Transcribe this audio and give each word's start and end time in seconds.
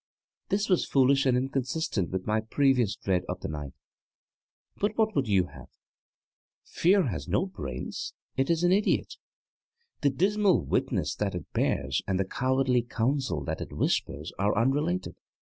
This 0.49 0.67
was 0.67 0.87
foolish 0.87 1.27
and 1.27 1.37
inconsistent 1.37 2.09
with 2.09 2.25
my 2.25 2.39
previous 2.41 2.95
dread 2.95 3.21
of 3.29 3.41
the 3.41 3.47
light, 3.47 3.73
but 4.77 4.97
what 4.97 5.15
would 5.15 5.27
you 5.27 5.45
have? 5.53 5.67
Fear 6.65 7.09
has 7.09 7.27
no 7.27 7.45
brains; 7.45 8.15
it 8.35 8.49
is 8.49 8.63
an 8.63 8.71
idiot. 8.71 9.17
The 10.01 10.09
dismal 10.09 10.63
witness 10.65 11.13
that 11.17 11.35
it 11.35 11.53
bears 11.53 12.01
and 12.07 12.19
the 12.19 12.25
cowardly 12.25 12.81
counsel 12.81 13.43
that 13.43 13.61
it 13.61 13.71
whispers 13.71 14.31
are 14.39 14.57
unrelated. 14.57 15.17